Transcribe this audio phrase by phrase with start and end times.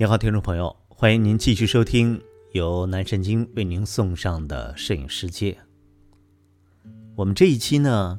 [0.00, 2.18] 你好，听众朋友，欢迎您继续收听
[2.52, 5.58] 由南神经为您送上的摄影世界。
[7.14, 8.18] 我们这一期呢，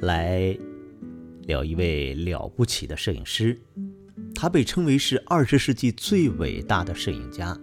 [0.00, 0.58] 来
[1.42, 3.56] 聊一位了不起的摄影师，
[4.34, 7.56] 他被称为是二十世纪最伟大的摄影家，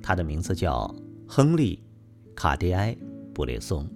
[0.00, 0.94] 他的名字叫
[1.26, 1.82] 亨利·
[2.36, 2.94] 卡迪埃·
[3.34, 3.90] 布列松。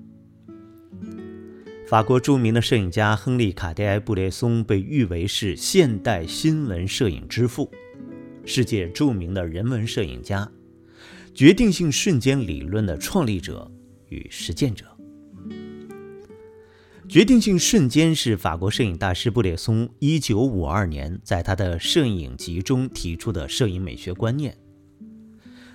[1.87, 7.71] 法国著名的摄影家亨利·卡迪埃·布列松被誉为是现代新闻摄影之父。
[8.45, 10.51] 世界著名的人文摄影家，
[11.35, 13.71] 决定性瞬间理论的创立者
[14.09, 14.87] 与实践者。
[17.09, 24.57] 决定性瞬间是法国摄影大师布列松1952年在他的摄影集中提出的摄影美学观念，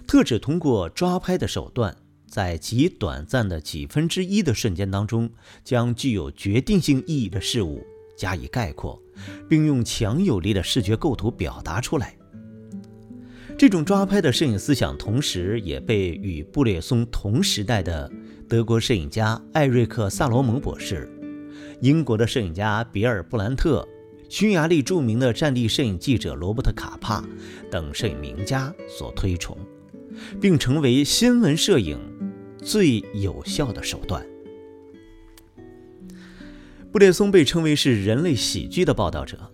[0.08, 1.95] 特指通过抓拍的手段，
[2.27, 5.30] 在极短暂的几分之一的瞬间当中，
[5.64, 7.86] 将具有决定性意义的事物
[8.17, 8.99] 加以概括，
[9.47, 12.17] 并用强有力的视觉构图表达出来。
[13.58, 18.09] 这种抓拍的摄影思想，同时也被与布列松同时代的
[18.47, 21.09] 德国摄影家艾瑞克·萨罗蒙博士、
[21.81, 23.88] 英国的摄影家比尔·布兰特、
[24.30, 27.27] 匈牙利著名的战地摄影记者罗伯特·卡帕
[27.72, 29.58] 等摄影名家所推崇，
[30.39, 31.97] 并成为新闻摄影
[32.61, 34.23] 最有效的手段。
[36.92, 39.52] 布列松被称为是人类喜剧的报道者，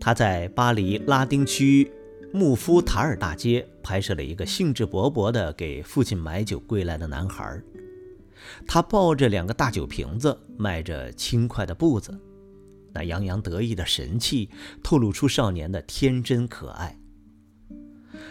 [0.00, 1.90] 他在巴黎拉丁区。
[2.34, 7.62] 穆夫塔尔大街拍摄了一个兴致勃勃地给父亲买酒归来的男孩，
[8.66, 12.12] 他抱着两个大酒瓶子，迈着轻快的步子，
[12.92, 14.50] 那洋洋得意的神气
[14.82, 16.98] 透露出少年的天真可爱。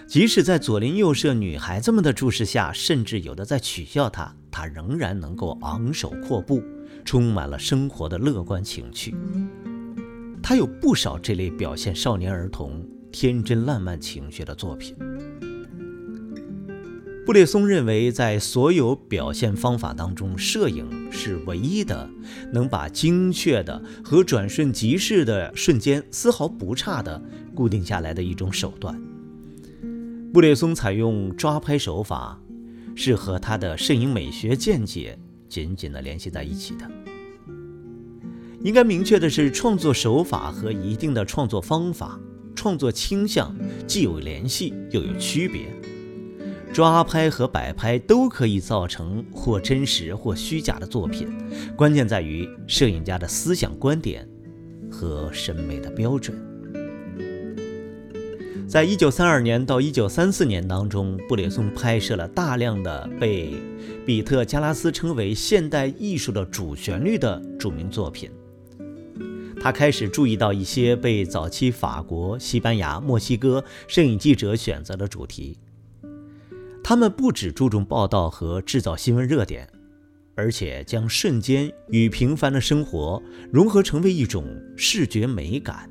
[0.05, 6.61] 即使在左邻右舍女孩子们的注视下，甚至有的在取笑他，他仍然能够昂首阔步，
[7.05, 9.15] 充满了生活的乐观情趣。
[10.41, 12.85] 他有不少这类表现少年儿童。
[13.13, 14.93] 天真烂漫情绪的作品。
[17.25, 22.09] 布列松认为，在所有表现方法当中，摄影是唯一的
[22.51, 27.21] 能把精确的和转瞬即逝的瞬间丝毫不差的
[27.55, 29.01] 固定下来的一种手段。
[30.33, 32.37] 布列松采用抓拍手法，
[32.93, 36.91] 是和他的摄影美学见解紧紧地联系在一起的。
[38.61, 42.19] 应该明确的是，创作手法和一定的创作方法。
[42.55, 43.55] 创作倾向
[43.87, 45.67] 既有联系又有区别，
[46.73, 51.27] 抓拍和摆拍都可以造成或真实或虚假的作品，
[51.75, 54.27] 关键在于摄影家的思想观点
[54.89, 56.35] 和审美的标准。
[58.67, 63.53] 在一九三二年到一九三四年当中，布列松拍摄了大量的被
[64.03, 68.31] 比特加拉斯称为现代艺术的主旋律的著名作品。
[69.63, 75.57] 他开始注意到一些被早期法国、西班牙、墨西哥摄影记者选择的主题。
[76.83, 79.65] 他们不只注重报道和制造新闻热点，
[80.35, 85.89] 而且将瞬间与平凡的生活融合成为一种视觉美感。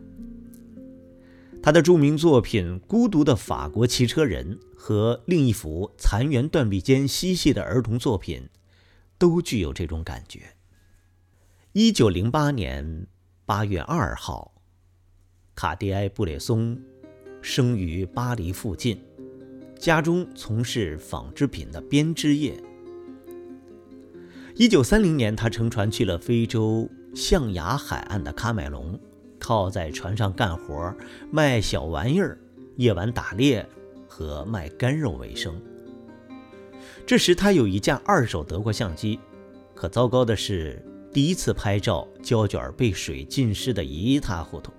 [1.63, 8.51] 他的著名作品《孤独的法国骑车人》和另一幅残垣断壁间嬉戏的儿童作品，
[9.17, 10.57] 都具有这种感觉。
[11.73, 13.07] 一九零八年。
[13.45, 14.53] 八月二号，
[15.57, 16.79] 卡迪埃·布列松
[17.41, 19.03] 生于巴黎附近，
[19.77, 22.55] 家中从事纺织品的编织业。
[24.55, 28.97] 一九三零年，他乘船去了非洲象牙海岸的喀麦隆，
[29.41, 30.95] 靠在船上干活、
[31.33, 32.39] 卖小玩意儿、
[32.77, 33.69] 夜晚打猎
[34.07, 35.61] 和卖干肉为生。
[37.05, 39.19] 这时，他有一架二手德国相机，
[39.75, 40.81] 可糟糕的是。
[41.13, 44.73] 第一次拍照，胶卷被水浸湿得一塌糊涂。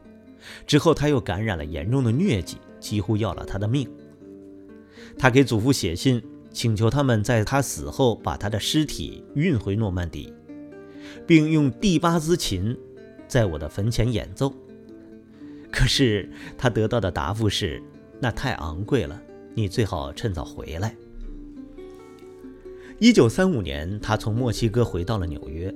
[0.65, 3.87] 之后，他又感染了严重的疟疾，几乎要了他的命。
[5.17, 6.21] 他给祖父写信，
[6.51, 10.33] 请求他们在他死后把他的尸体运回诺曼底，
[11.27, 12.75] 并用第八兹琴
[13.27, 14.51] 在我的坟前演奏。
[15.71, 17.81] 可是他得到的答复是
[18.19, 19.21] ：“那太昂贵了，
[19.53, 20.95] 你最好趁早回来。”
[22.99, 25.73] 一九三五年，他从墨西哥回到了纽约。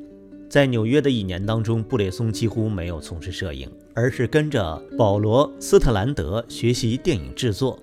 [0.50, 7.78] 在纽约的一年当中，布列松几乎没有从事摄影，而是跟着保罗·斯特兰德学习电影制作。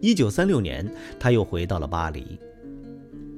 [0.00, 0.86] 一九三六年，
[1.18, 2.38] 他又回到了巴黎。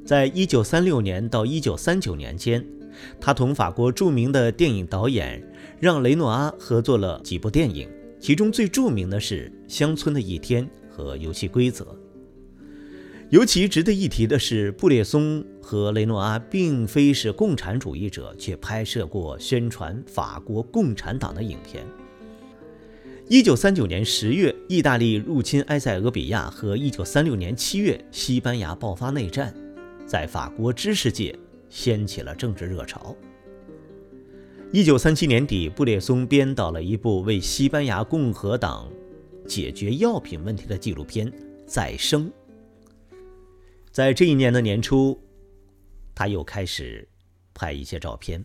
[0.05, 2.67] 在一九三六年到一九三九年间，
[3.21, 5.41] 他同法国著名的电影导演
[5.79, 7.89] 让·雷诺阿合作了几部电影，
[8.19, 11.85] 其中最著名的是《乡村的一天》和《游戏规则》。
[13.31, 21.85] 尤其值得一提的是，布列松和雷诺阿并非是共产主义者，却拍摄过宣传法国共产党的影片。
[23.29, 29.53] 一九三九年十月，意大利入侵埃塞俄比亚和一九三六年七月，西班牙爆发内战，
[30.07, 31.37] 在法国知识界
[31.69, 33.17] 掀起了政治热潮。
[34.71, 38.89] 一九三七年底，布列松编导了一部为西班牙共和党
[39.49, 41.27] 解决药品问题的纪录片
[41.67, 42.27] 《再生》。
[43.97, 45.19] 在这一年的年初，
[46.15, 47.09] 他又开始
[47.55, 48.45] 拍一些照片。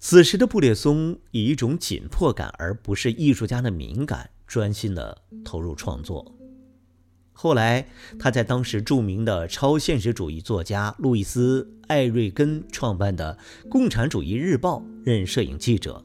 [0.00, 6.34] 此时的布列松以一种紧迫感，而不是艺术家的敏感，专心的投入创作。
[7.32, 7.86] 后来，
[8.18, 13.38] 他在当时著名的超现实主义作家路易斯·艾瑞根创办的
[13.68, 16.04] 《共产主义日报》任摄影记者，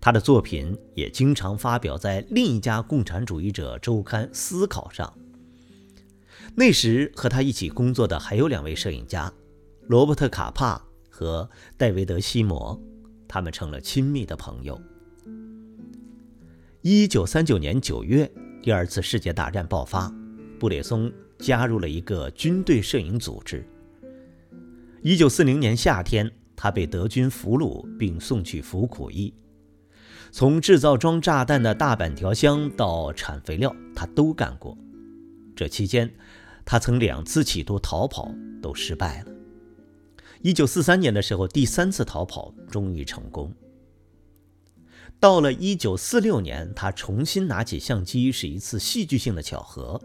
[0.00, 5.12] 他的作品也经常发表在另一家共产主义者周刊《思考》上。
[6.54, 9.32] 那时和他一起工作的还有两位摄影家，
[9.86, 12.80] 罗伯特·卡帕和戴维德·西摩。
[13.32, 14.80] 他们成了亲密的朋友。
[16.82, 18.28] 一九三九年九月，
[18.60, 20.12] 第二次世界大战爆发，
[20.58, 23.64] 布列松加入了一个军队摄影组织。
[25.00, 29.32] 一九四零年夏天，他被德军俘虏并送去服苦役。
[30.32, 34.76] 从制造装炸弹的大板条箱到产肥料，他都干过。
[35.60, 36.10] 这期间，
[36.64, 39.32] 他曾两次企图逃跑，都失败了。
[40.40, 43.52] 一九四三年的时候，第三次逃跑终于成功。
[45.20, 50.00] 到了一九四六年，他重新拿起相机，是一次戏剧性的巧合。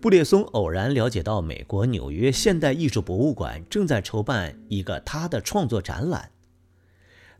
[0.00, 6.32] 布列松偶然了解到，美国纽约现代艺术博物馆正在筹办一个他的创作展览。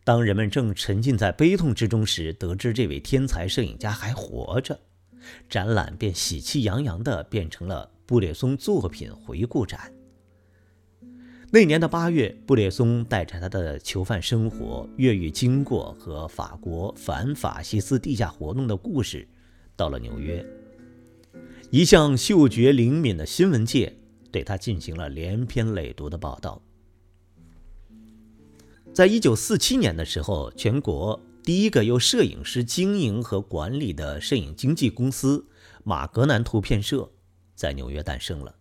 [0.05, 4.79] 当人们正沉浸在悲痛之中时，得知这位天才摄影家还活着，
[5.49, 9.93] 展览便喜气洋洋地变成了布列松作品回顾展。
[11.51, 19.29] 那年的八月，布列松带着他的囚犯生活、越狱经过和法国反法西斯地下活动的故事，
[19.77, 20.45] 到了纽约。
[21.71, 23.97] 一向嗅觉灵敏的新闻界
[24.33, 26.61] 对他进行了连篇累牍的报道。
[28.93, 35.47] 在一九四七年的时候，全国第一个由摄影师经营和管理的摄影经纪公司——
[35.85, 37.13] 马格南图片社，
[37.55, 38.57] 在纽约诞生了。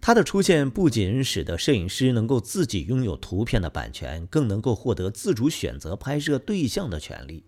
[0.00, 7.44] 他的出现不仅使得摄影师能够自己拥有图片的版权，更能够获得自主选择拍摄对象的权利，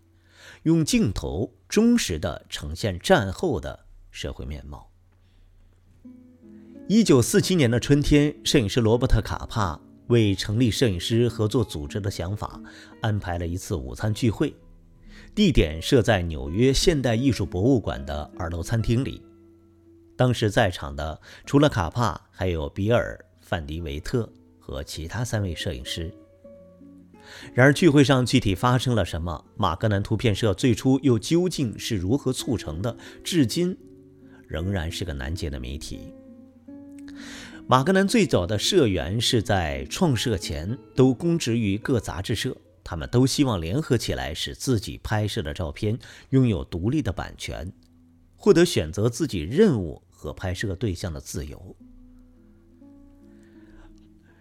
[0.64, 4.90] 用镜头忠实地呈现战后的社会面貌。
[6.88, 9.80] 一九四七年的春天，摄影师罗伯特·卡帕
[10.12, 12.60] 为成立摄影师合作组织的想法
[13.00, 14.54] 安排了一次午餐聚会，
[15.34, 19.22] 地点设在纽约现代艺术博物馆的二楼餐厅里。
[20.16, 24.30] 当时在场的除了卡帕，还有比尔·范迪维特
[24.60, 26.12] 和其他三位摄影师。
[27.54, 32.94] 然而，聚会上具体发生了什么，马格南图片社最初又究竟是如何促成的，
[33.24, 33.74] 至今
[34.46, 36.12] 仍然是个难解的谜题。
[37.68, 42.54] 马格南最早的社员是在创设前都公职于各杂志社，
[42.84, 45.98] 他们都希望联合起来，使自己拍摄的照片
[46.30, 47.72] 拥有独立的版权。
[48.36, 51.76] 获得选择自己任务和拍摄对象的自由。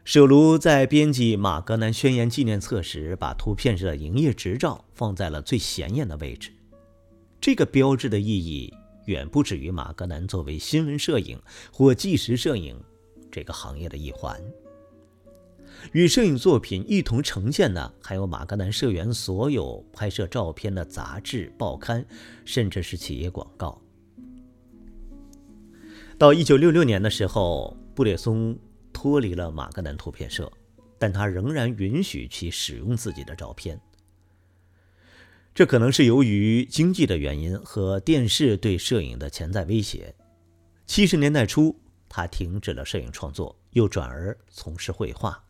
[0.03, 6.51] 舍卢在编辑《马格南宣言》纪念册时，把图片社的营业执照放在了最显眼的位置。
[7.39, 8.73] 这个标志的意义
[9.05, 11.39] 远不止于马格南作为新闻摄影
[11.71, 12.75] 或纪实摄影
[13.31, 14.39] 这个行业的一环。
[15.93, 22.05] 与摄影作品一同呈现的，还有马格南社员所有拍摄照片的杂志、报刊，
[22.45, 23.81] 甚至是企业广告。
[26.17, 28.55] 到一九六六年的时候，布列松
[28.93, 30.51] 脱离了马格南图片社，
[30.99, 33.79] 但他仍然允许其使用自己的照片。
[35.55, 40.13] 这可能是由于经济的原因和电视对摄影的潜在威胁。
[40.85, 41.75] 七十年代初，
[42.13, 45.41] 他停止了摄影创作，又转而从事绘画。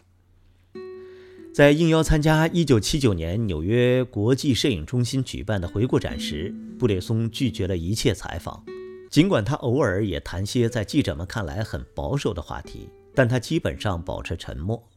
[1.52, 8.64] 在应邀参加一九七九年纽约国际摄影中心举办的回顾展时，布列松拒绝了一切采访。
[9.10, 14.88] 尽管他偶尔也谈些在记者们看来很保守的话题，但他基本上保持沉默。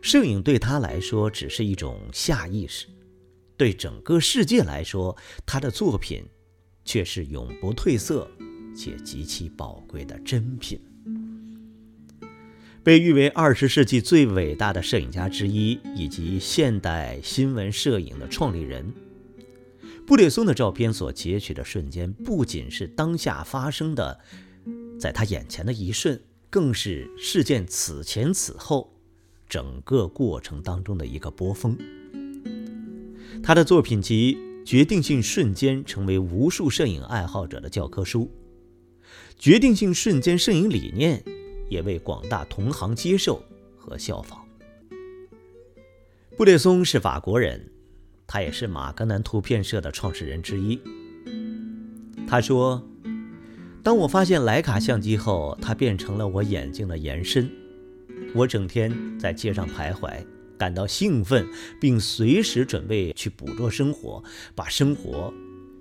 [0.00, 2.86] 摄影对他来说只是一种下意识，
[3.56, 6.24] 对整个世界来说，他的作品
[6.84, 8.30] 却是永不褪色
[8.74, 10.80] 且极其宝贵的珍品。
[12.82, 18.90] 被誉为二十世纪最伟大的摄影家之一，以及现代新闻摄影的创立人。
[20.06, 24.18] 布列松的照片所截取的瞬间，不仅是当下发生的，
[24.98, 28.92] 在他眼前的一瞬，更是事件此前此后
[29.46, 31.76] 整个过程当中的一个波峰。
[33.42, 38.22] 他的作品集《决定性瞬间》成为无数摄影爱好者的教科书，
[39.38, 41.22] 《决定性瞬间》摄影理念
[41.68, 43.42] 也为广大同行接受
[43.76, 44.44] 和效仿。
[46.36, 47.70] 布列松是法国人，
[48.26, 50.80] 他也是马格南图片社的创始人之一。
[52.26, 52.82] 他说
[53.82, 57.50] ：“当我发现徕卡相机后，它变成了我眼睛的延伸。
[58.34, 60.12] 我整天在街上徘徊。”
[60.60, 61.48] 感到兴奋，
[61.80, 64.22] 并随时准备去捕捉生活，
[64.54, 65.32] 把生活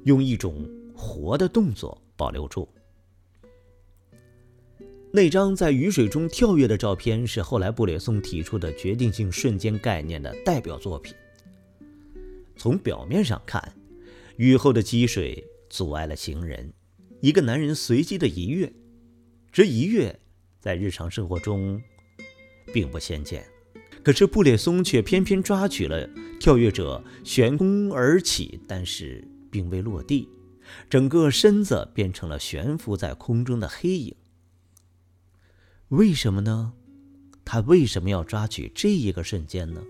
[0.06, 2.66] 用一种活的动作保留住。
[5.12, 11.16] 那张在雨水中跳跃的照片是后来布列松提出的决定性瞬间概念的代表作品。
[12.56, 13.74] 从表面上看，
[14.38, 16.72] 雨后的积水阻碍了行人，
[17.22, 18.72] 一个男人随机的一跃，
[19.52, 20.18] 这一跃
[20.60, 21.82] 在日常生活中
[22.72, 23.44] 并不鲜见。
[24.04, 26.08] 可是布列松却偏偏抓取了
[26.40, 30.30] 跳跃者悬空而起，但是并未落地，
[30.88, 34.16] 整个身子变成了悬浮在空中的黑影。
[35.90, 36.74] 为什么呢？
[37.44, 39.82] 他为什么要抓取这一个瞬间呢？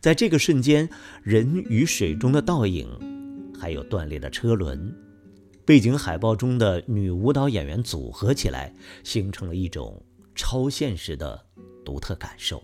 [0.00, 0.88] 在这个瞬间，
[1.22, 2.88] 人与水中的倒影，
[3.60, 4.96] 还有断裂的车轮，
[5.66, 10.02] 背景海报中的女舞蹈演员组合起来，形成了一种
[10.34, 11.46] 超现实的
[11.84, 12.62] 独特感受。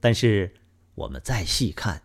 [0.00, 0.52] 但是，
[0.94, 2.02] 我们再细看，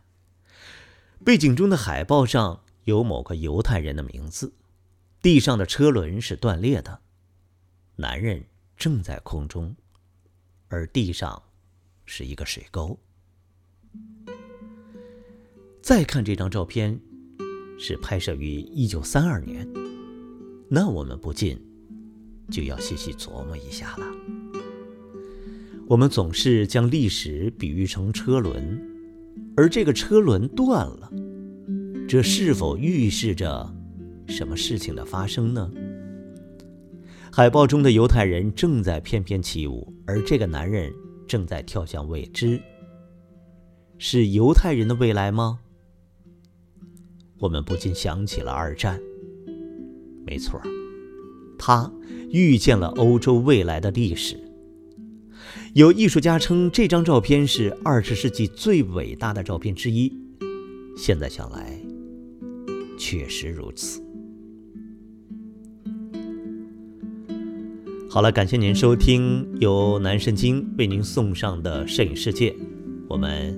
[1.25, 4.53] 背景中的海报上有某个犹太人的名字，
[5.21, 7.01] 地上的车轮是断裂的，
[7.97, 8.45] 男人
[8.79, 9.75] 正在空中，
[10.69, 11.43] 而地上
[12.05, 12.97] 是一个水沟。
[15.81, 16.97] 再看这张照片，
[17.77, 19.67] 是拍摄于一九三二年，
[20.69, 21.61] 那我们不禁
[22.49, 24.05] 就要细细琢磨一下了。
[25.85, 28.81] 我们总是将历史比喻成车轮，
[29.57, 31.11] 而这个车轮断了，
[32.07, 33.75] 这是否预示着
[34.25, 35.69] 什么事情的发生呢？
[37.31, 40.91] 海报中的犹太人正在翩翩起舞，而这个男人
[41.27, 42.59] 正在跳向未知。
[43.97, 45.59] 是犹太人的未来吗？
[47.37, 48.99] 我们不禁想起了二战。
[50.25, 50.59] 没错，
[51.57, 51.91] 他
[52.31, 54.37] 预见了欧洲未来的历史。
[55.75, 60.11] 有艺术家称这张照片是二十世纪最伟大的照片之一。
[60.97, 61.79] 现在想来，
[62.97, 64.01] 确实如此。
[68.11, 72.55] 好了，感谢您收听由南神经为您送上的摄影世界，
[73.07, 73.55] 我们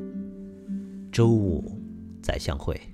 [1.10, 1.82] 周五
[2.22, 2.91] 再相会。